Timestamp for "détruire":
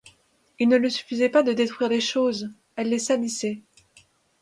1.53-1.87